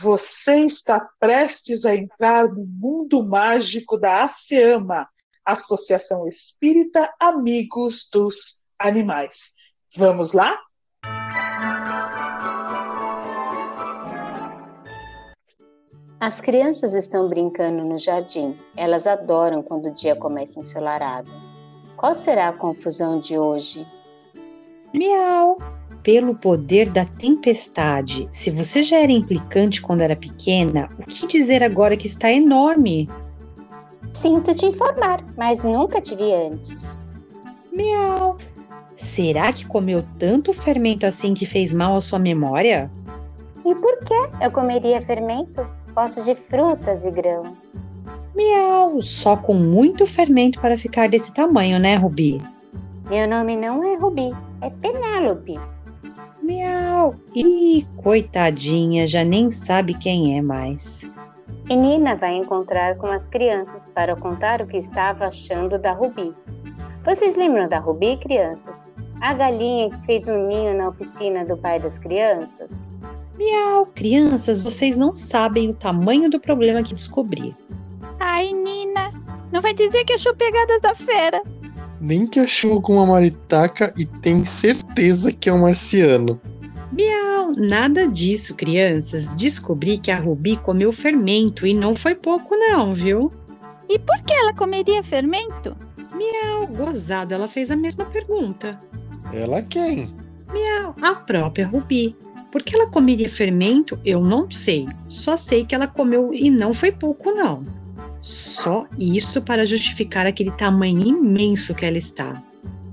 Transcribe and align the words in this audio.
Você 0.00 0.64
está 0.64 0.98
prestes 1.18 1.84
a 1.84 1.94
entrar 1.94 2.48
no 2.48 2.64
mundo 2.64 3.22
mágico 3.22 3.98
da 3.98 4.22
ASEAMA, 4.22 5.06
Associação 5.44 6.26
Espírita 6.26 7.12
Amigos 7.20 8.08
dos 8.10 8.62
Animais. 8.78 9.52
Vamos 9.94 10.32
lá? 10.32 10.58
As 16.18 16.40
crianças 16.40 16.94
estão 16.94 17.28
brincando 17.28 17.84
no 17.84 17.98
jardim. 17.98 18.56
Elas 18.74 19.06
adoram 19.06 19.62
quando 19.62 19.88
o 19.88 19.94
dia 19.94 20.16
começa 20.16 20.60
ensolarado. 20.60 21.30
Qual 21.98 22.14
será 22.14 22.48
a 22.48 22.56
confusão 22.56 23.20
de 23.20 23.38
hoje? 23.38 23.86
Miau! 24.94 25.58
Pelo 26.02 26.34
poder 26.34 26.88
da 26.88 27.04
tempestade, 27.04 28.26
se 28.32 28.50
você 28.50 28.82
já 28.82 28.98
era 28.98 29.12
implicante 29.12 29.82
quando 29.82 30.00
era 30.00 30.16
pequena, 30.16 30.88
o 30.98 31.04
que 31.04 31.26
dizer 31.26 31.62
agora 31.62 31.96
que 31.96 32.06
está 32.06 32.32
enorme? 32.32 33.08
Sinto 34.14 34.54
te 34.54 34.66
informar, 34.66 35.22
mas 35.36 35.62
nunca 35.62 36.00
te 36.00 36.16
vi 36.16 36.32
antes. 36.32 36.98
Miau! 37.72 38.38
Será 38.96 39.52
que 39.52 39.66
comeu 39.66 40.04
tanto 40.18 40.52
fermento 40.52 41.06
assim 41.06 41.32
que 41.34 41.46
fez 41.46 41.72
mal 41.72 41.96
à 41.96 42.00
sua 42.00 42.18
memória? 42.18 42.90
E 43.64 43.74
por 43.74 43.98
que 44.04 44.14
eu 44.42 44.50
comeria 44.50 45.02
fermento? 45.02 45.66
Gosto 45.94 46.22
de 46.24 46.34
frutas 46.34 47.04
e 47.04 47.10
grãos. 47.10 47.74
Miau! 48.34 49.02
Só 49.02 49.36
com 49.36 49.54
muito 49.54 50.06
fermento 50.06 50.60
para 50.60 50.78
ficar 50.78 51.08
desse 51.08 51.32
tamanho, 51.32 51.78
né, 51.78 51.96
Rubi? 51.96 52.42
Meu 53.08 53.28
nome 53.28 53.56
não 53.56 53.82
é 53.84 53.96
Rubi, 53.96 54.34
é 54.60 54.70
Penélope. 54.70 55.58
Miau! 56.50 57.14
Ih, 57.32 57.86
coitadinha, 58.02 59.06
já 59.06 59.22
nem 59.22 59.52
sabe 59.52 59.94
quem 59.94 60.36
é 60.36 60.42
mais. 60.42 61.08
E 61.68 61.76
Nina 61.76 62.16
vai 62.16 62.34
encontrar 62.34 62.96
com 62.96 63.06
as 63.06 63.28
crianças 63.28 63.88
para 63.88 64.16
contar 64.16 64.60
o 64.60 64.66
que 64.66 64.76
estava 64.76 65.26
achando 65.26 65.78
da 65.78 65.92
Rubi. 65.92 66.34
Vocês 67.04 67.36
lembram 67.36 67.68
da 67.68 67.78
Rubi, 67.78 68.16
crianças? 68.16 68.84
A 69.20 69.32
galinha 69.32 69.90
que 69.90 70.06
fez 70.06 70.26
um 70.26 70.48
ninho 70.48 70.76
na 70.76 70.88
oficina 70.88 71.44
do 71.44 71.56
pai 71.56 71.78
das 71.78 71.98
crianças? 71.98 72.82
Miau! 73.38 73.86
Crianças, 73.94 74.60
vocês 74.60 74.96
não 74.96 75.14
sabem 75.14 75.70
o 75.70 75.74
tamanho 75.74 76.28
do 76.28 76.40
problema 76.40 76.82
que 76.82 76.94
descobri. 76.94 77.54
Ai, 78.18 78.52
Nina, 78.52 79.12
não 79.52 79.62
vai 79.62 79.72
dizer 79.72 80.04
que 80.04 80.14
achou 80.14 80.34
pegadas 80.34 80.82
da 80.82 80.96
fera. 80.96 81.40
Nem 82.00 82.26
que 82.26 82.40
achou 82.40 82.72
alguma 82.72 83.04
maritaca 83.04 83.92
e 83.96 84.06
tem 84.06 84.44
certeza 84.44 85.30
que 85.30 85.48
é 85.48 85.52
um 85.52 85.60
marciano. 85.60 86.40
Miau, 86.90 87.52
nada 87.56 88.08
disso, 88.08 88.54
crianças. 88.54 89.26
Descobri 89.36 89.98
que 89.98 90.10
a 90.10 90.18
Rubi 90.18 90.56
comeu 90.56 90.92
fermento 90.92 91.66
e 91.66 91.74
não 91.74 91.94
foi 91.94 92.14
pouco, 92.14 92.56
não, 92.56 92.94
viu? 92.94 93.30
E 93.88 93.98
por 93.98 94.16
que 94.22 94.32
ela 94.32 94.54
comeria 94.54 95.02
fermento? 95.02 95.76
Miau, 96.14 96.66
gozado, 96.66 97.34
ela 97.34 97.46
fez 97.46 97.70
a 97.70 97.76
mesma 97.76 98.04
pergunta. 98.06 98.80
Ela 99.32 99.62
quem? 99.62 100.12
Miau, 100.52 100.94
a 101.02 101.14
própria 101.14 101.66
Rubi. 101.66 102.16
Por 102.50 102.62
que 102.64 102.74
ela 102.74 102.88
comeria 102.88 103.28
fermento, 103.28 103.98
eu 104.04 104.20
não 104.20 104.50
sei. 104.50 104.88
Só 105.08 105.36
sei 105.36 105.64
que 105.64 105.74
ela 105.74 105.86
comeu 105.86 106.34
e 106.34 106.50
não 106.50 106.74
foi 106.74 106.90
pouco, 106.90 107.30
não. 107.30 107.62
Só 108.22 108.86
isso 108.98 109.42
para 109.42 109.64
justificar 109.64 110.26
aquele 110.26 110.50
tamanho 110.52 111.00
imenso 111.00 111.74
que 111.74 111.86
ela 111.86 111.98
está. 111.98 112.42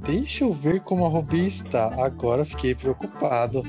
Deixa 0.05 0.45
eu 0.45 0.53
ver 0.53 0.81
como 0.81 1.05
a 1.05 1.09
Rubi 1.09 1.45
está. 1.45 1.93
Agora 2.03 2.45
fiquei 2.45 2.73
preocupado. 2.73 3.63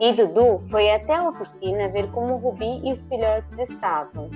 E 0.00 0.12
Dudu 0.12 0.62
foi 0.70 0.90
até 0.90 1.14
a 1.14 1.28
oficina 1.28 1.88
ver 1.88 2.06
como 2.08 2.34
o 2.34 2.38
Rubi 2.38 2.80
e 2.82 2.92
os 2.92 3.04
filhotes 3.04 3.58
estavam. 3.58 4.30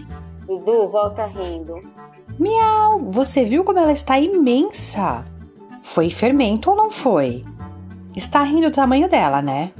Dudu 0.47 0.89
volta 0.89 1.27
rindo. 1.27 1.81
Miau, 2.39 2.99
você 2.99 3.45
viu 3.45 3.65
como 3.65 3.79
ela 3.79 3.93
está 3.93 4.19
imensa? 4.19 5.25
Foi 5.83 6.11
fermento 6.11 6.71
ou 6.71 6.77
não 6.77 6.91
foi? 6.91 7.45
Está 8.15 8.43
rindo 8.43 8.71
do 8.71 8.75
tamanho 8.75 9.09
dela, 9.09 9.41
né? 9.41 9.73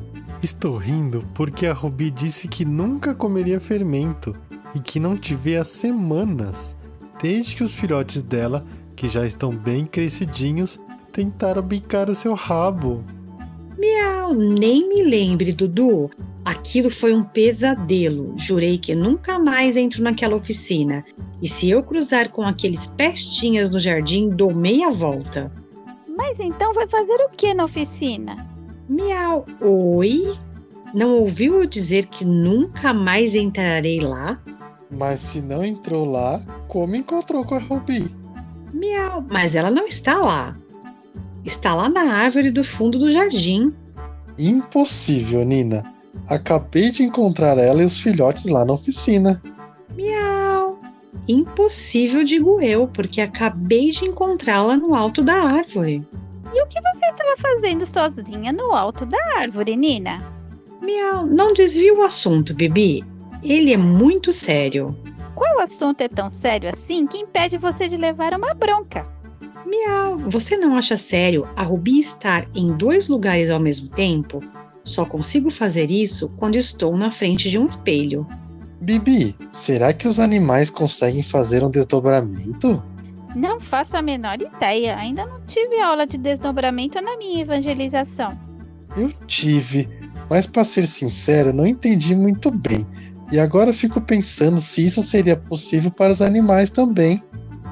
Estou 0.43 0.77
rindo 0.77 1.23
porque 1.35 1.67
a 1.67 1.73
Rubi 1.73 2.11
disse 2.11 2.49
que 2.49 2.65
nunca 2.65 3.15
comeria 3.15 3.61
fermento 3.61 4.35
e 4.75 4.81
que 4.81 5.01
não 5.01 5.17
te 5.17 5.35
vê 5.35 5.57
há 5.57 5.65
semanas, 5.65 6.75
desde 7.23 7.57
que 7.57 7.65
os 7.65 7.75
filhotes 7.75 8.23
dela, 8.23 8.65
que 8.97 9.09
já 9.09 9.27
estão 9.27 9.51
bem 9.51 9.87
crescidinhos, 9.87 10.79
tentaram 11.13 11.63
bicar 11.63 12.09
o 12.09 12.15
seu 12.15 12.35
rabo. 12.35 13.05
Miau, 13.79 14.35
nem 14.35 14.89
me 14.89 15.03
lembre, 15.03 15.53
Dudu. 15.53 16.11
Aquilo 16.45 16.91
foi 16.91 17.15
um 17.15 17.23
pesadelo. 17.23 18.35
Jurei 18.37 18.79
que 18.79 18.95
nunca 18.95 19.39
mais 19.39 19.77
entro 19.77 20.03
naquela 20.03 20.37
oficina. 20.37 21.05
E 21.43 21.49
se 21.49 21.71
eu 21.71 21.83
cruzar 21.83 22.31
com 22.31 22.43
aqueles 22.43 22.87
pestinhas 22.87 23.71
no 23.71 23.79
jardim, 23.79 24.29
dou 24.29 24.55
meia 24.55 24.91
volta. 24.91 25.53
Mas 26.17 26.39
então 26.41 26.73
vai 26.73 26.87
fazer 26.87 27.15
o 27.25 27.31
que 27.31 27.55
na 27.55 27.65
oficina? 27.65 28.37
Miau, 28.89 29.47
oi? 29.61 30.35
Não 30.93 31.17
ouviu 31.19 31.61
eu 31.61 31.67
dizer 31.67 32.07
que 32.07 32.25
nunca 32.25 32.93
mais 32.93 33.35
entrarei 33.35 34.01
lá? 34.01 34.41
Mas 34.91 35.21
se 35.21 35.41
não 35.41 35.65
entrou 35.65 36.05
lá, 36.05 36.41
como 36.69 36.97
encontrou 36.97 37.45
com 37.45 37.55
a 37.55 37.59
Rubi? 37.59 38.13
Miau, 38.73 39.25
mas 39.29 39.55
ela 39.55 39.71
não 39.71 39.87
está 39.87 40.19
lá. 40.19 40.57
Está 41.45 41.75
lá 41.75 41.89
na 41.89 42.13
árvore 42.13 42.51
do 42.51 42.65
fundo 42.65 42.99
do 42.99 43.11
jardim. 43.11 43.73
Impossível, 44.39 45.45
Nina. 45.45 45.85
Acabei 46.29 46.91
de 46.91 47.03
encontrar 47.03 47.59
ela 47.59 47.83
e 47.83 47.85
os 47.87 48.01
filhotes 48.01 48.47
lá 48.47 48.65
na 48.65 48.73
oficina. 48.73 49.41
Miau. 49.95 50.79
Impossível, 51.29 52.25
digo 52.25 52.61
eu, 52.61 52.89
porque 52.89 53.21
acabei 53.21 53.91
de 53.91 54.05
encontrá-la 54.05 54.77
no 54.77 54.95
alto 54.95 55.23
da 55.23 55.35
árvore. 55.35 56.07
E 56.53 56.63
o 56.63 56.67
que 56.67 56.81
você 56.81 57.07
estava 57.07 57.37
fazendo 57.37 57.87
sozinha 57.87 58.53
no 58.53 58.73
alto 58.73 59.07
da 59.07 59.19
árvore, 59.37 59.77
Nina? 59.77 60.19
Miau, 60.81 61.27
não 61.27 61.53
desvie 61.53 61.93
o 61.93 62.03
assunto, 62.03 62.55
Bibi. 62.55 63.05
Ele 63.43 63.73
é 63.73 63.77
muito 63.77 64.33
sério. 64.33 64.97
Qual 65.35 65.61
assunto 65.61 66.01
é 66.03 66.09
tão 66.09 66.29
sério 66.29 66.71
assim 66.71 67.07
que 67.07 67.19
impede 67.19 67.57
você 67.57 67.89
de 67.89 67.97
levar 67.97 68.35
uma 68.35 68.53
bronca? 68.55 69.07
Miau, 69.65 70.19
você 70.19 70.57
não 70.57 70.77
acha 70.77 70.97
sério 70.97 71.47
a 71.57 71.63
Rubi 71.63 72.01
estar 72.01 72.47
em 72.55 72.67
dois 72.77 73.09
lugares 73.09 73.51
ao 73.51 73.61
mesmo 73.61 73.89
tempo? 73.89 74.43
Só 74.85 75.05
consigo 75.05 75.51
fazer 75.51 75.91
isso 75.91 76.29
quando 76.37 76.57
estou 76.57 76.97
na 76.97 77.11
frente 77.11 77.49
de 77.49 77.59
um 77.59 77.67
espelho. 77.67 78.27
Bibi, 78.81 79.37
será 79.51 79.93
que 79.93 80.09
os 80.09 80.19
animais 80.19 80.71
conseguem 80.71 81.23
fazer 81.23 81.63
um 81.63 81.71
desdobramento? 81.71 82.83
Não 83.35 83.61
faço 83.61 83.97
a 83.97 84.03
menor 84.03 84.41
ideia. 84.41 84.97
Ainda 84.97 85.25
não 85.27 85.41
tive 85.47 85.81
aula 85.81 86.07
de 86.07 86.19
desdobramento 86.19 87.01
na 87.01 87.17
minha 87.17 87.43
evangelização. 87.43 88.37
Eu 88.97 89.13
tive, 89.27 89.89
mas 90.29 90.47
para 90.47 90.65
ser 90.65 90.87
sincero, 90.87 91.53
não 91.53 91.67
entendi 91.67 92.17
muito 92.17 92.51
bem. 92.51 92.87
E 93.31 93.39
agora 93.39 93.73
fico 93.73 94.01
pensando 94.01 94.61
se 94.61 94.85
isso 94.85 95.03
seria 95.03 95.37
possível 95.37 95.91
para 95.91 96.13
os 96.13 96.21
animais 96.21 96.71
também. 96.71 97.23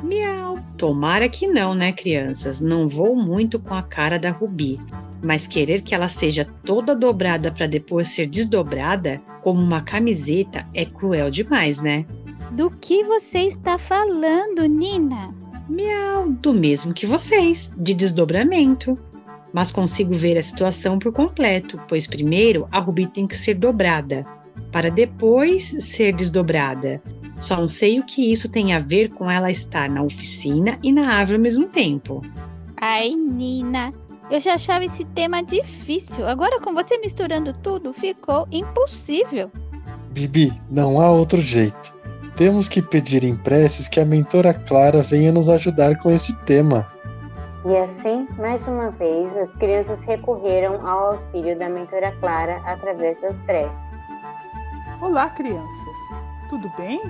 Miau. 0.02 0.58
Tomara 0.76 1.28
que 1.28 1.48
não, 1.48 1.74
né, 1.74 1.90
crianças? 1.90 2.60
Não 2.60 2.88
vou 2.88 3.16
muito 3.16 3.58
com 3.58 3.74
a 3.74 3.82
cara 3.82 4.16
da 4.16 4.30
Rubi. 4.30 4.78
Mas 5.20 5.48
querer 5.48 5.82
que 5.82 5.92
ela 5.92 6.08
seja 6.08 6.46
toda 6.64 6.94
dobrada 6.94 7.50
para 7.50 7.66
depois 7.66 8.08
ser 8.08 8.28
desdobrada, 8.28 9.20
como 9.42 9.60
uma 9.60 9.82
camiseta, 9.82 10.64
é 10.72 10.84
cruel 10.84 11.30
demais, 11.30 11.82
né? 11.82 12.06
Do 12.52 12.70
que 12.70 13.02
você 13.02 13.40
está 13.40 13.76
falando, 13.76 14.64
Nina? 14.66 15.34
Miau, 15.68 16.30
do 16.30 16.54
mesmo 16.54 16.94
que 16.94 17.04
vocês, 17.04 17.72
de 17.76 17.92
desdobramento. 17.92 18.96
Mas 19.52 19.72
consigo 19.72 20.14
ver 20.14 20.38
a 20.38 20.42
situação 20.42 20.98
por 20.98 21.12
completo, 21.12 21.80
pois 21.88 22.06
primeiro 22.06 22.68
a 22.70 22.78
Rubi 22.78 23.06
tem 23.06 23.26
que 23.26 23.36
ser 23.36 23.54
dobrada, 23.54 24.24
para 24.72 24.90
depois 24.90 25.64
ser 25.80 26.14
desdobrada. 26.14 27.00
Só 27.40 27.56
não 27.56 27.68
sei 27.68 28.00
o 28.00 28.04
que 28.04 28.32
isso 28.32 28.50
tem 28.50 28.74
a 28.74 28.80
ver 28.80 29.10
com 29.10 29.30
ela 29.30 29.50
estar 29.50 29.88
na 29.88 30.02
oficina 30.02 30.78
e 30.82 30.92
na 30.92 31.14
árvore 31.14 31.36
ao 31.36 31.42
mesmo 31.42 31.68
tempo. 31.68 32.22
Ai, 32.76 33.10
Nina, 33.10 33.92
eu 34.30 34.40
já 34.40 34.54
achava 34.54 34.84
esse 34.84 35.04
tema 35.06 35.42
difícil. 35.42 36.26
Agora, 36.26 36.60
com 36.60 36.74
você 36.74 36.98
misturando 36.98 37.52
tudo, 37.62 37.92
ficou 37.92 38.46
impossível. 38.50 39.50
Bibi, 40.10 40.52
não 40.70 41.00
há 41.00 41.10
outro 41.10 41.40
jeito. 41.40 41.98
Temos 42.36 42.68
que 42.68 42.82
pedir 42.82 43.24
em 43.24 43.36
preces 43.36 43.88
que 43.88 43.98
a 43.98 44.04
mentora 44.04 44.54
Clara 44.54 45.02
venha 45.02 45.32
nos 45.32 45.48
ajudar 45.48 45.98
com 45.98 46.10
esse 46.10 46.36
tema. 46.40 46.86
E 47.64 47.76
assim, 47.76 48.28
mais 48.38 48.66
uma 48.68 48.90
vez, 48.92 49.36
as 49.36 49.50
crianças 49.56 50.02
recorreram 50.04 50.86
ao 50.86 51.12
auxílio 51.12 51.58
da 51.58 51.68
mentora 51.68 52.12
Clara 52.20 52.60
através 52.64 53.20
das 53.20 53.40
preces. 53.40 53.87
Olá, 55.00 55.30
crianças. 55.30 55.96
Tudo 56.48 56.72
bem? 56.76 57.00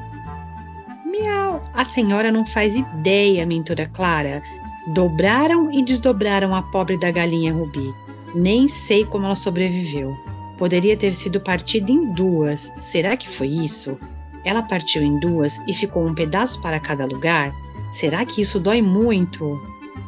Miau, 1.07 1.65
a 1.73 1.85
senhora 1.87 2.31
não 2.31 2.45
faz 2.45 2.77
ideia, 2.77 3.47
mentora 3.47 3.91
Clara. 3.95 4.43
Dobraram 4.89 5.73
e 5.73 5.83
desdobraram 5.83 6.55
a 6.55 6.61
pobre 6.61 6.99
da 6.99 7.11
galinha 7.11 7.51
Rubi. 7.51 7.95
Nem 8.35 8.69
sei 8.69 9.07
como 9.07 9.25
ela 9.25 9.35
sobreviveu. 9.35 10.15
Poderia 10.59 10.99
ter 10.99 11.13
sido 11.13 11.41
partida 11.41 11.91
em 11.91 12.13
duas. 12.13 12.71
Será 12.77 13.17
que 13.17 13.29
foi 13.29 13.49
isso? 13.49 13.99
Ela 14.45 14.63
partiu 14.63 15.03
em 15.03 15.19
duas 15.19 15.59
e 15.67 15.73
ficou 15.73 16.07
um 16.07 16.15
pedaço 16.15 16.61
para 16.61 16.79
cada 16.79 17.07
lugar? 17.07 17.55
Será 17.91 18.23
que 18.27 18.43
isso 18.43 18.61
dói 18.61 18.83
muito? 18.83 19.59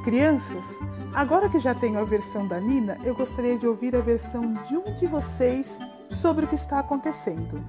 Crianças, 0.04 0.80
agora 1.14 1.48
que 1.48 1.60
já 1.60 1.74
tenho 1.74 1.98
a 1.98 2.04
versão 2.04 2.46
da 2.46 2.60
Nina, 2.60 2.96
eu 3.04 3.14
gostaria 3.14 3.58
de 3.58 3.66
ouvir 3.66 3.94
a 3.94 4.00
versão 4.00 4.54
de 4.68 4.76
um 4.76 4.94
de 4.96 5.06
vocês 5.06 5.78
sobre 6.10 6.44
o 6.44 6.48
que 6.48 6.54
está 6.54 6.80
acontecendo. 6.80 7.64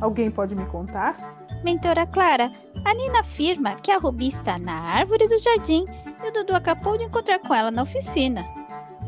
Alguém 0.00 0.30
pode 0.30 0.54
me 0.54 0.64
contar? 0.66 1.36
Mentora 1.64 2.06
Clara, 2.06 2.50
a 2.84 2.94
Nina 2.94 3.20
afirma 3.20 3.74
que 3.76 3.90
a 3.90 3.98
Rubi 3.98 4.28
está 4.28 4.58
na 4.58 4.74
árvore 4.74 5.26
do 5.28 5.38
jardim 5.38 5.86
e 6.22 6.28
o 6.28 6.32
Dudu 6.32 6.54
acabou 6.54 6.98
de 6.98 7.04
encontrar 7.04 7.38
com 7.38 7.54
ela 7.54 7.70
na 7.70 7.82
oficina. 7.82 8.44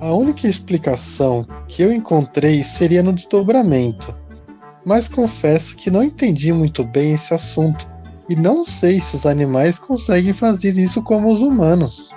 A 0.00 0.12
única 0.12 0.46
explicação 0.46 1.46
que 1.68 1.82
eu 1.82 1.92
encontrei 1.92 2.62
seria 2.62 3.02
no 3.02 3.12
desdobramento, 3.12 4.14
mas 4.84 5.08
confesso 5.08 5.76
que 5.76 5.90
não 5.90 6.02
entendi 6.02 6.52
muito 6.52 6.84
bem 6.84 7.12
esse 7.14 7.34
assunto 7.34 7.86
e 8.28 8.36
não 8.36 8.64
sei 8.64 9.00
se 9.00 9.16
os 9.16 9.26
animais 9.26 9.78
conseguem 9.78 10.32
fazer 10.32 10.76
isso 10.78 11.02
como 11.02 11.30
os 11.32 11.42
humanos. 11.42 12.10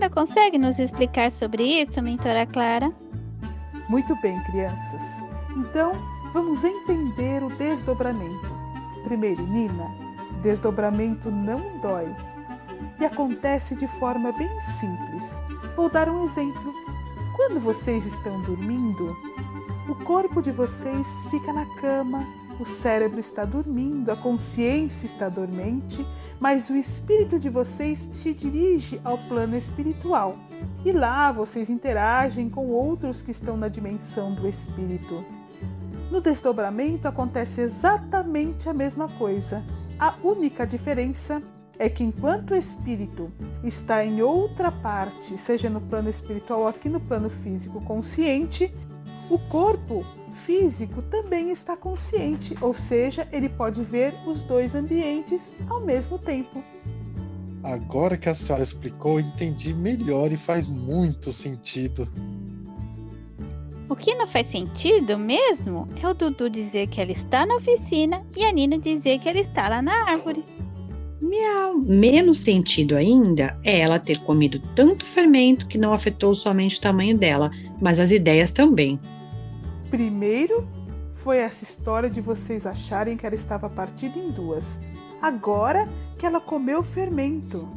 Senhora 0.00 0.14
consegue 0.14 0.56
nos 0.56 0.78
explicar 0.78 1.30
sobre 1.30 1.62
isso, 1.62 2.00
mentora 2.00 2.46
Clara? 2.46 2.90
Muito 3.86 4.16
bem, 4.22 4.42
crianças. 4.44 5.22
Então, 5.54 5.92
vamos 6.32 6.64
entender 6.64 7.42
o 7.42 7.54
desdobramento. 7.56 8.48
Primeiro, 9.04 9.42
Nina, 9.42 9.94
desdobramento 10.40 11.30
não 11.30 11.78
dói 11.82 12.06
e 12.98 13.04
acontece 13.04 13.76
de 13.76 13.86
forma 13.98 14.32
bem 14.32 14.48
simples. 14.62 15.42
Vou 15.76 15.90
dar 15.90 16.08
um 16.08 16.24
exemplo. 16.24 16.72
Quando 17.36 17.60
vocês 17.60 18.06
estão 18.06 18.40
dormindo, 18.40 19.14
o 19.86 19.94
corpo 20.06 20.40
de 20.40 20.50
vocês 20.50 21.26
fica 21.30 21.52
na 21.52 21.66
cama, 21.76 22.26
o 22.60 22.66
cérebro 22.66 23.18
está 23.18 23.44
dormindo, 23.44 24.10
a 24.10 24.16
consciência 24.16 25.06
está 25.06 25.30
dormente, 25.30 26.06
mas 26.38 26.68
o 26.68 26.76
espírito 26.76 27.38
de 27.38 27.48
vocês 27.48 27.98
se 28.12 28.34
dirige 28.34 29.00
ao 29.02 29.16
plano 29.16 29.56
espiritual. 29.56 30.36
E 30.84 30.92
lá 30.92 31.32
vocês 31.32 31.70
interagem 31.70 32.50
com 32.50 32.66
outros 32.66 33.22
que 33.22 33.30
estão 33.30 33.56
na 33.56 33.68
dimensão 33.68 34.34
do 34.34 34.46
espírito. 34.46 35.24
No 36.10 36.20
desdobramento 36.20 37.08
acontece 37.08 37.62
exatamente 37.62 38.68
a 38.68 38.74
mesma 38.74 39.08
coisa. 39.08 39.64
A 39.98 40.14
única 40.22 40.66
diferença 40.66 41.42
é 41.78 41.88
que 41.88 42.04
enquanto 42.04 42.50
o 42.50 42.56
espírito 42.56 43.32
está 43.64 44.04
em 44.04 44.20
outra 44.20 44.70
parte, 44.70 45.38
seja 45.38 45.70
no 45.70 45.80
plano 45.80 46.10
espiritual 46.10 46.60
ou 46.60 46.68
aqui 46.68 46.90
no 46.90 47.00
plano 47.00 47.30
físico 47.30 47.80
consciente, 47.82 48.70
o 49.30 49.38
corpo 49.38 50.04
físico 50.40 51.02
também 51.02 51.50
está 51.50 51.76
consciente, 51.76 52.56
ou 52.60 52.74
seja, 52.74 53.28
ele 53.30 53.48
pode 53.48 53.82
ver 53.82 54.14
os 54.26 54.42
dois 54.42 54.74
ambientes 54.74 55.52
ao 55.68 55.80
mesmo 55.80 56.18
tempo. 56.18 56.62
Agora 57.62 58.16
que 58.16 58.28
a 58.28 58.34
senhora 58.34 58.64
explicou, 58.64 59.20
entendi 59.20 59.74
melhor 59.74 60.32
e 60.32 60.36
faz 60.36 60.66
muito 60.66 61.32
sentido. 61.32 62.08
O 63.88 63.96
que 63.96 64.14
não 64.14 64.26
faz 64.26 64.46
sentido 64.46 65.18
mesmo 65.18 65.86
é 66.02 66.08
o 66.08 66.14
Dudu 66.14 66.48
dizer 66.48 66.88
que 66.88 67.00
ela 67.00 67.12
está 67.12 67.44
na 67.44 67.56
oficina 67.56 68.24
e 68.36 68.44
a 68.44 68.52
Nina 68.52 68.78
dizer 68.78 69.18
que 69.18 69.28
ela 69.28 69.40
está 69.40 69.68
lá 69.68 69.82
na 69.82 70.10
árvore. 70.10 70.44
Miau. 71.20 71.76
Menos 71.76 72.40
sentido 72.40 72.96
ainda 72.96 73.58
é 73.62 73.80
ela 73.80 73.98
ter 73.98 74.18
comido 74.20 74.60
tanto 74.74 75.04
fermento 75.04 75.66
que 75.66 75.76
não 75.76 75.92
afetou 75.92 76.34
somente 76.34 76.78
o 76.78 76.80
tamanho 76.80 77.18
dela, 77.18 77.50
mas 77.80 78.00
as 78.00 78.10
ideias 78.10 78.50
também. 78.50 78.98
Primeiro 79.90 80.66
foi 81.16 81.38
essa 81.38 81.64
história 81.64 82.08
de 82.08 82.20
vocês 82.20 82.66
acharem 82.66 83.16
que 83.16 83.26
ela 83.26 83.34
estava 83.34 83.68
partida 83.68 84.18
em 84.18 84.30
duas. 84.30 84.78
Agora 85.20 85.86
que 86.18 86.24
ela 86.24 86.40
comeu 86.40 86.82
fermento. 86.82 87.68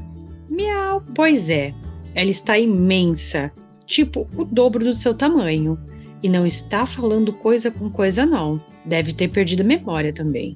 Miau, 0.49 1.03
pois 1.15 1.49
é. 1.49 1.73
Ela 2.15 2.29
está 2.29 2.57
imensa, 2.57 3.51
tipo 3.85 4.27
o 4.37 4.45
dobro 4.45 4.85
do 4.85 4.93
seu 4.93 5.13
tamanho. 5.13 5.77
E 6.21 6.29
não 6.29 6.45
está 6.45 6.85
falando 6.85 7.33
coisa 7.33 7.69
com 7.69 7.89
coisa, 7.89 8.25
não. 8.25 8.61
Deve 8.85 9.11
ter 9.11 9.27
perdido 9.27 9.61
a 9.61 9.65
memória 9.65 10.13
também. 10.13 10.55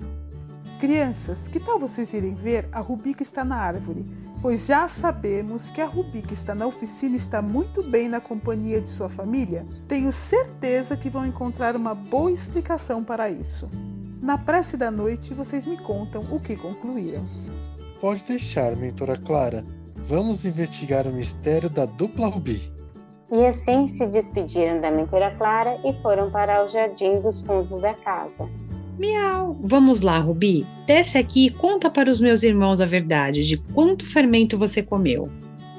Crianças, 0.80 1.48
que 1.48 1.60
tal 1.60 1.80
vocês 1.80 2.14
irem 2.14 2.36
ver 2.36 2.70
a 2.72 2.80
Rubi 2.80 3.14
que 3.14 3.24
está 3.24 3.44
na 3.44 3.58
árvore? 3.58 4.06
Pois 4.42 4.68
já 4.68 4.88
sabemos 4.88 5.72
que 5.72 5.82
a 5.82 5.88
Rubi 5.88 6.22
que 6.22 6.36
está 6.36 6.54
na 6.54 6.68
oficina 6.68 7.18
está 7.18 7.42
muito 7.42 7.82
bem 7.82 8.08
na 8.08 8.22
companhia 8.22 8.80
de 8.80 8.88
sua 8.88 9.10
família. 9.10 9.66
Tenho 9.88 10.14
certeza 10.14 10.96
que 10.96 11.10
vão 11.10 11.26
encontrar 11.26 11.76
uma 11.76 11.96
boa 11.96 12.32
explicação 12.32 13.04
para 13.04 13.30
isso. 13.32 13.68
Na 14.22 14.38
prece 14.38 14.78
da 14.78 14.92
noite, 14.92 15.34
vocês 15.34 15.66
me 15.66 15.78
contam 15.78 16.22
o 16.32 16.40
que 16.40 16.56
concluíram. 16.56 17.26
Pode 18.00 18.24
deixar, 18.26 18.76
mentora 18.76 19.18
Clara. 19.18 19.66
Vamos 20.08 20.46
investigar 20.46 21.08
o 21.08 21.14
mistério 21.14 21.70
da 21.70 21.86
dupla 21.86 22.28
Rubi. 22.28 22.72
E 23.32 23.46
assim 23.46 23.90
se 23.90 24.06
despediram 24.06 24.80
da 24.80 24.92
mentora 24.92 25.36
Clara 25.36 25.78
e 25.84 25.94
foram 26.02 26.30
para 26.30 26.64
o 26.64 26.70
jardim 26.70 27.20
dos 27.22 27.42
fundos 27.42 27.82
da 27.82 27.94
casa. 27.96 28.48
Miau. 28.98 29.56
Vamos 29.62 30.02
lá, 30.02 30.18
Rubi. 30.20 30.66
Desce 30.86 31.18
aqui 31.18 31.48
e 31.48 31.50
conta 31.50 31.90
para 31.90 32.10
os 32.10 32.20
meus 32.20 32.44
irmãos 32.44 32.82
a 32.82 32.86
verdade 32.86 33.48
de 33.48 33.58
quanto 33.58 34.06
fermento 34.06 34.58
você 34.58 34.82
comeu. 34.82 35.30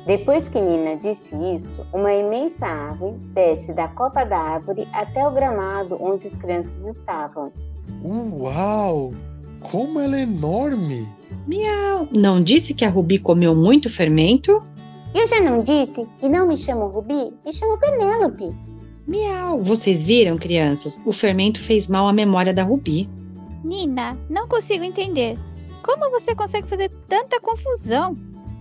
Depois 0.06 0.48
que 0.48 0.58
Nina 0.60 0.96
disse 0.96 1.34
isso, 1.54 1.86
uma 1.92 2.12
imensa 2.12 2.66
árvore 2.66 3.16
desce 3.34 3.74
da 3.74 3.88
copa 3.88 4.24
da 4.24 4.38
árvore 4.38 4.88
até 4.92 5.26
o 5.26 5.30
gramado 5.30 5.98
onde 6.00 6.28
as 6.28 6.34
crianças 6.36 6.96
estavam. 6.96 7.52
Uau! 8.02 9.12
Como 9.60 9.98
ela 9.98 10.16
é 10.16 10.22
enorme! 10.22 11.06
Miau. 11.46 12.08
Não 12.12 12.42
disse 12.42 12.72
que 12.72 12.84
a 12.84 12.88
Rubi 12.88 13.18
comeu 13.18 13.54
muito 13.54 13.90
fermento? 13.90 14.62
Eu 15.14 15.26
já 15.26 15.40
não 15.40 15.62
disse 15.62 16.06
que 16.18 16.28
não 16.28 16.46
me 16.46 16.56
chamo 16.56 16.86
Rubi, 16.86 17.30
me 17.44 17.52
chamo 17.52 17.78
Penélope. 17.78 18.67
Miau! 19.08 19.58
Vocês 19.62 20.06
viram, 20.06 20.36
crianças? 20.36 21.00
O 21.06 21.14
fermento 21.14 21.58
fez 21.58 21.88
mal 21.88 22.06
à 22.06 22.12
memória 22.12 22.52
da 22.52 22.62
Rubi. 22.62 23.08
Nina, 23.64 24.14
não 24.28 24.46
consigo 24.46 24.84
entender. 24.84 25.38
Como 25.82 26.10
você 26.10 26.34
consegue 26.34 26.68
fazer 26.68 26.90
tanta 27.08 27.40
confusão? 27.40 28.14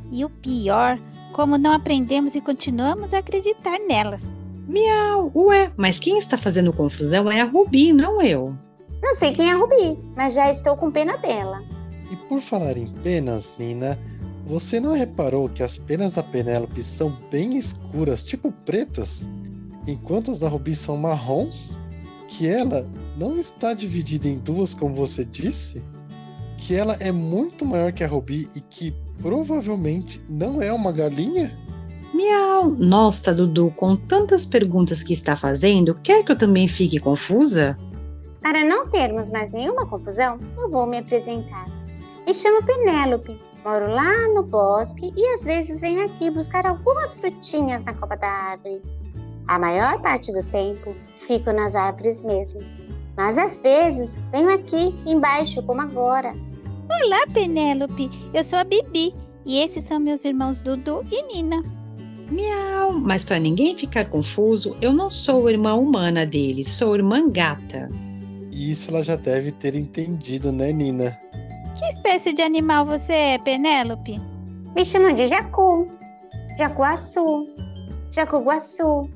E 0.10 0.24
o 0.24 0.30
pior, 0.30 0.98
como 1.34 1.58
não 1.58 1.74
aprendemos 1.74 2.34
e 2.34 2.40
continuamos 2.40 3.14
a 3.14 3.18
acreditar 3.18 3.78
nelas. 3.90 4.22
Miau! 4.70 5.34
Ué, 5.36 5.70
mas 5.76 6.00
quem 6.00 6.18
está 6.18 6.38
fazendo 6.38 6.72
confusão 6.72 7.30
é 7.30 7.42
a 7.42 7.46
Rubi, 7.46 7.92
não 7.92 8.22
eu. 8.22 8.56
Não 9.04 9.16
sei 9.16 9.34
quem 9.34 9.50
é 9.50 9.52
a 9.52 9.58
Rubi, 9.58 10.00
mas 10.16 10.34
já 10.34 10.50
estou 10.50 10.78
com 10.78 10.90
pena 10.90 11.18
dela. 11.18 11.62
E 12.10 12.16
por 12.16 12.40
falar 12.40 12.78
em 12.78 12.88
penas, 13.04 13.54
Nina, 13.60 14.00
você 14.46 14.80
não 14.80 14.94
reparou 14.94 15.50
que 15.50 15.62
as 15.62 15.78
penas 15.78 16.14
da 16.14 16.24
Penélope 16.24 16.82
são 16.82 17.12
bem 17.30 17.58
escuras, 17.58 18.24
tipo 18.24 18.50
pretas? 18.66 19.28
Enquanto 19.88 20.32
as 20.32 20.40
da 20.40 20.50
Rubi 20.50 20.76
são 20.76 20.98
marrons, 20.98 21.78
que 22.28 22.48
ela 22.48 22.86
não 23.18 23.40
está 23.40 23.74
dividida 23.74 24.28
em 24.28 24.38
duas, 24.38 24.76
como 24.76 24.94
você 24.94 25.24
disse, 25.24 25.82
que 26.58 26.76
ela 26.76 26.96
é 27.00 27.12
muito 27.12 27.66
maior 27.66 27.92
que 27.92 28.04
a 28.04 28.08
Rubi 28.08 28.50
e 28.54 28.60
que 28.60 28.94
provavelmente 29.22 30.22
não 30.30 30.62
é 30.62 30.72
uma 30.74 30.92
galinha? 30.92 31.56
Miau! 32.14 32.70
Nossa, 32.72 33.34
Dudu, 33.34 33.72
com 33.76 33.96
tantas 33.96 34.46
perguntas 34.46 35.04
que 35.04 35.14
está 35.14 35.38
fazendo, 35.38 35.94
quer 35.96 36.24
que 36.24 36.32
eu 36.32 36.38
também 36.38 36.68
fique 36.68 37.00
confusa? 37.00 37.78
Para 38.42 38.64
não 38.64 38.88
termos 38.88 39.30
mais 39.30 39.52
nenhuma 39.52 39.88
confusão, 39.88 40.40
eu 40.58 40.70
vou 40.70 40.86
me 40.86 40.98
apresentar. 40.98 41.66
Me 42.26 42.34
chamo 42.34 42.66
Penélope, 42.66 43.38
moro 43.64 43.92
lá 43.92 44.28
no 44.34 44.44
bosque 44.44 45.12
e 45.16 45.34
às 45.34 45.44
vezes 45.44 45.80
venho 45.80 46.04
aqui 46.06 46.30
buscar 46.30 46.66
algumas 46.66 47.14
frutinhas 47.16 47.84
na 47.84 47.94
copa 47.94 48.16
da 48.16 48.28
árvore. 48.28 48.82
A 49.48 49.58
maior 49.58 50.02
parte 50.02 50.32
do 50.34 50.44
tempo 50.44 50.94
fico 51.26 51.52
nas 51.52 51.74
árvores 51.74 52.22
mesmo. 52.22 52.60
Mas 53.16 53.38
às 53.38 53.56
vezes 53.58 54.14
venho 54.32 54.54
aqui 54.54 54.94
embaixo, 55.06 55.64
como 55.64 55.82
agora. 55.82 56.36
Olá, 56.90 57.20
Penélope. 57.34 58.10
Eu 58.34 58.44
sou 58.44 58.60
a 58.60 58.64
Bibi 58.64 59.14
e 59.46 59.60
esses 59.60 59.86
são 59.86 60.00
meus 60.00 60.26
irmãos 60.26 60.60
Dudu 60.60 61.02
e 61.12 61.24
Nina. 61.34 61.64
Miau! 62.30 62.92
Mas 62.92 63.24
para 63.24 63.40
ninguém 63.40 63.78
ficar 63.78 64.06
confuso, 64.10 64.76
eu 64.82 64.92
não 64.92 65.10
sou 65.10 65.50
irmã 65.50 65.76
humana 65.76 66.26
dele, 66.26 66.64
sou 66.66 66.96
irmã 66.96 67.30
gata. 67.30 67.88
Isso 68.52 68.90
ela 68.90 69.02
já 69.02 69.16
deve 69.16 69.54
ter 69.54 69.76
entendido, 69.76 70.52
né, 70.52 70.74
Nina? 70.74 71.18
Que 71.78 71.86
espécie 71.86 72.34
de 72.34 72.42
animal 72.42 72.86
você 72.86 73.14
é, 73.14 73.38
Penélope? 73.38 74.20
Me 74.76 74.84
chamam 74.84 75.14
de 75.14 75.28
Jacu, 75.28 75.88
Jacuaçu, 76.58 77.48
Jacuguaçu, 78.12 79.10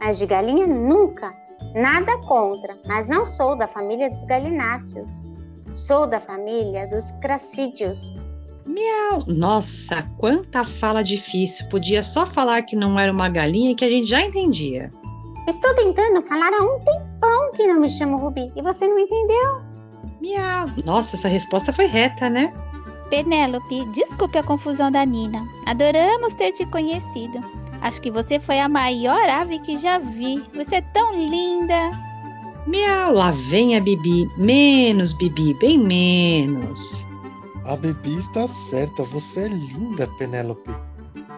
mas 0.00 0.18
de 0.18 0.26
galinha 0.26 0.66
nunca. 0.66 1.30
Nada 1.74 2.18
contra, 2.18 2.76
mas 2.86 3.08
não 3.08 3.24
sou 3.24 3.56
da 3.56 3.66
família 3.66 4.08
dos 4.08 4.24
galináceos. 4.24 5.24
Sou 5.72 6.06
da 6.06 6.20
família 6.20 6.86
dos 6.88 7.10
cracídeos. 7.20 8.14
Miau! 8.66 9.24
Nossa, 9.26 10.02
quanta 10.18 10.64
fala 10.64 11.02
difícil. 11.02 11.68
Podia 11.68 12.02
só 12.02 12.26
falar 12.26 12.62
que 12.62 12.76
não 12.76 12.98
era 12.98 13.12
uma 13.12 13.28
galinha 13.28 13.74
que 13.74 13.84
a 13.84 13.88
gente 13.88 14.08
já 14.08 14.22
entendia. 14.22 14.90
Estou 15.46 15.74
tentando 15.74 16.22
falar 16.26 16.52
há 16.52 16.62
um 16.62 16.78
tempão 16.80 17.52
que 17.52 17.66
não 17.66 17.80
me 17.80 17.88
chamo 17.88 18.16
Rubi 18.16 18.50
e 18.56 18.62
você 18.62 18.86
não 18.86 18.98
entendeu? 18.98 19.60
Miau. 20.20 20.66
Nossa, 20.84 21.16
essa 21.16 21.28
resposta 21.28 21.72
foi 21.72 21.86
reta, 21.86 22.30
né? 22.30 22.52
Penélope, 23.10 23.84
desculpe 23.92 24.38
a 24.38 24.42
confusão 24.42 24.90
da 24.90 25.04
Nina. 25.04 25.46
Adoramos 25.66 26.32
ter 26.34 26.52
te 26.52 26.64
conhecido. 26.66 27.38
Acho 27.84 28.00
que 28.00 28.10
você 28.10 28.40
foi 28.40 28.58
a 28.60 28.68
maior 28.68 29.28
ave 29.28 29.58
que 29.58 29.76
já 29.76 29.98
vi. 29.98 30.42
Você 30.54 30.76
é 30.76 30.80
tão 30.80 31.12
linda. 31.12 31.92
Miau, 32.66 33.12
lá 33.12 33.30
vem 33.30 33.76
a 33.76 33.80
Bibi. 33.80 34.26
Menos, 34.38 35.12
Bibi, 35.12 35.52
bem 35.58 35.78
menos. 35.78 37.06
A 37.66 37.76
Bibi 37.76 38.16
está 38.16 38.48
certa, 38.48 39.02
você 39.04 39.40
é 39.40 39.48
linda, 39.48 40.08
Penélope. 40.18 40.74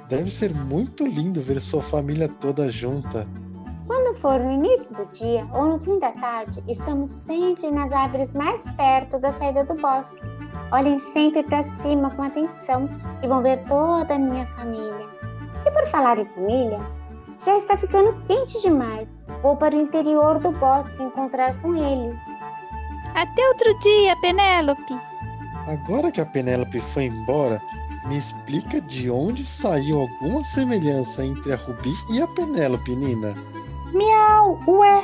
Deve 0.09 0.31
ser 0.31 0.55
muito 0.55 1.05
lindo 1.05 1.43
ver 1.43 1.61
sua 1.61 1.83
família 1.83 2.29
toda 2.41 2.71
junta. 2.71 3.27
Quando 3.89 4.17
for 4.17 4.39
no 4.39 4.53
início 4.53 4.95
do 4.95 5.05
dia 5.07 5.45
ou 5.53 5.67
no 5.67 5.81
fim 5.81 5.99
da 5.99 6.13
tarde, 6.13 6.63
estamos 6.69 7.11
sempre 7.11 7.73
nas 7.73 7.91
árvores 7.91 8.33
mais 8.33 8.63
perto 8.77 9.19
da 9.19 9.33
saída 9.33 9.65
do 9.65 9.75
bosque. 9.75 10.21
Olhem 10.71 11.01
sempre 11.01 11.43
para 11.43 11.65
cima 11.65 12.09
com 12.11 12.23
atenção 12.23 12.89
e 13.21 13.27
vão 13.27 13.43
ver 13.43 13.65
toda 13.67 14.15
a 14.15 14.19
minha 14.19 14.47
família. 14.55 15.16
E 15.67 15.71
por 15.73 15.87
falar 15.89 16.19
em 16.19 16.25
família, 16.27 16.81
já 17.45 17.59
está 17.59 17.77
ficando 17.77 18.15
quente 18.27 18.61
demais. 18.63 19.21
Vou 19.43 19.57
para 19.57 19.75
o 19.75 19.81
interior 19.81 20.39
do 20.39 20.53
bosque 20.53 21.03
encontrar 21.03 21.61
com 21.61 21.75
eles. 21.75 22.19
Até 23.15 23.49
outro 23.49 23.79
dia, 23.81 24.17
Penélope. 24.21 24.97
Agora 25.67 26.13
que 26.13 26.21
a 26.21 26.27
Penélope 26.27 26.81
foi 26.81 27.07
embora, 27.07 27.61
me 28.07 28.17
explica 28.17 28.81
de 28.81 29.11
onde 29.11 29.45
saiu 29.45 30.03
alguma 30.03 30.45
semelhança 30.45 31.25
entre 31.25 31.53
a 31.53 31.57
Rubi 31.57 31.93
e 32.11 32.23
a 32.23 32.29
Penélope, 32.29 32.95
Nina. 32.95 33.35
Miau, 33.93 34.61
ué. 34.69 35.03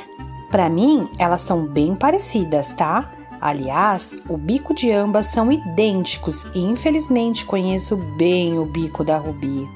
Para 0.50 0.69
mim, 0.69 1.11
elas 1.19 1.40
são 1.42 1.66
bem 1.66 1.97
parecidas, 1.97 2.73
tá? 2.75 3.11
Aliás, 3.40 4.16
o 4.28 4.37
bico 4.37 4.73
de 4.73 4.92
ambas 4.92 5.26
são 5.26 5.50
idênticos 5.50 6.45
e 6.54 6.61
infelizmente 6.61 7.45
conheço 7.45 7.97
bem 7.97 8.57
o 8.59 8.64
bico 8.64 9.02
da 9.02 9.19
Rubi. 9.19 9.69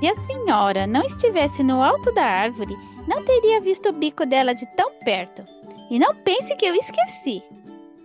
Se 0.00 0.06
a 0.06 0.16
senhora 0.20 0.86
não 0.86 1.02
estivesse 1.02 1.62
no 1.62 1.82
alto 1.82 2.12
da 2.14 2.22
árvore, 2.22 2.76
não 3.08 3.24
teria 3.24 3.60
visto 3.60 3.88
o 3.88 3.92
bico 3.92 4.24
dela 4.24 4.54
de 4.54 4.64
tão 4.76 4.92
perto. 5.04 5.42
E 5.90 5.98
não 5.98 6.14
pense 6.14 6.54
que 6.54 6.66
eu 6.66 6.74
esqueci. 6.74 7.42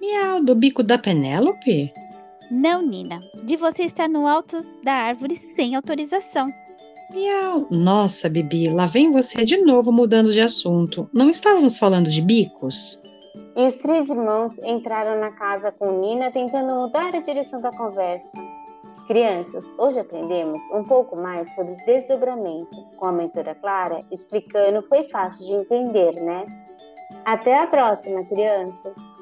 Miau, 0.01 0.41
do 0.43 0.55
bico 0.55 0.81
da 0.81 0.97
Penélope? 0.97 1.93
Não, 2.49 2.81
Nina, 2.81 3.21
de 3.43 3.55
você 3.55 3.83
estar 3.83 4.09
no 4.09 4.27
alto 4.27 4.65
da 4.83 4.93
árvore 4.93 5.35
sem 5.55 5.75
autorização. 5.75 6.49
Miau. 7.11 7.67
Nossa, 7.69 8.27
Bibi, 8.27 8.69
lá 8.69 8.87
vem 8.87 9.11
você 9.11 9.45
de 9.45 9.57
novo 9.57 9.91
mudando 9.91 10.31
de 10.31 10.41
assunto. 10.41 11.07
Não 11.13 11.29
estávamos 11.29 11.77
falando 11.77 12.09
de 12.09 12.21
bicos? 12.21 12.99
E 13.55 13.67
os 13.67 13.75
três 13.75 14.09
irmãos 14.09 14.57
entraram 14.63 15.19
na 15.19 15.31
casa 15.31 15.71
com 15.71 16.01
Nina 16.01 16.31
tentando 16.31 16.73
mudar 16.73 17.13
a 17.13 17.19
direção 17.19 17.61
da 17.61 17.71
conversa. 17.71 18.31
Crianças, 19.07 19.73
hoje 19.77 19.99
aprendemos 19.99 20.61
um 20.71 20.85
pouco 20.85 21.17
mais 21.17 21.53
sobre 21.55 21.75
desdobramento, 21.85 22.75
com 22.95 23.05
a 23.05 23.11
mentora 23.11 23.53
Clara 23.53 23.99
explicando 24.09 24.81
foi 24.87 25.03
fácil 25.09 25.45
de 25.45 25.53
entender, 25.53 26.13
né? 26.13 26.45
Até 27.25 27.59
a 27.59 27.67
próxima, 27.67 28.23
crianças! 28.25 29.12